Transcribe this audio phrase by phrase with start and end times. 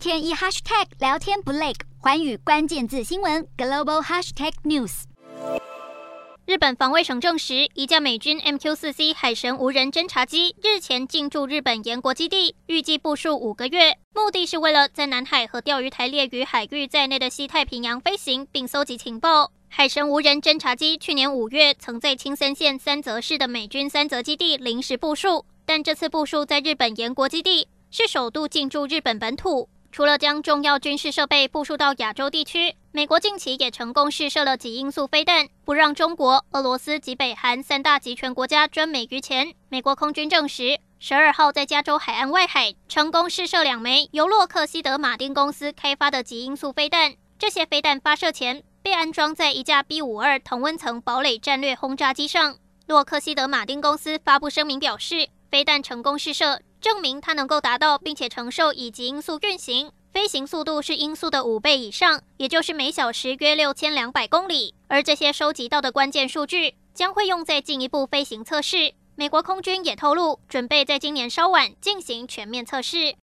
[0.00, 5.02] 天一 hashtag 聊天不累，寰宇关键字新闻 global hashtag news。
[6.46, 19.52] 日本防卫省证实，一架美军 MQ-4C 海神无人侦察机日前进驻日本岩国基地，预计部署五个月，目的是为了在南海和钓鱼台列屿海域在内的西太平洋飞行，并搜集情报。
[19.68, 29.68] 海神无人侦察机去年五月曾在青森县三泽市的美军三泽基地临时部署，但这次部署在日本岩国基地，是首度进驻日本本土。
[29.92, 39.52] 除了将重要军事设备部署到亚洲地区，美国近期也成功试射了极音速飞弹，不让中国、俄罗斯及北韩三大极权国家专美于前。
[39.68, 47.14] 美国空军证实，十二号在加州海岸外海成功试射两枚由洛克希德马丁公司开发的极音速飞弹。
[47.36, 52.56] 这些飞弹发射前被安装在一架 B 五二同温层堡垒战略轰炸机上。
[52.86, 56.60] 洛克希德马丁公司发布声明表示，飞弹成功试射。
[56.80, 64.74] 证明它能够达到并且承受以及音速运行，飞行速度是音速的五倍以上，也就是每小时约六千两百公里。
[64.88, 68.94] 而这些收集到的关键数据将会用在进一步飞行测试。
[69.14, 73.14] 美国空军也透露，准备在今年稍晚进行全面测试。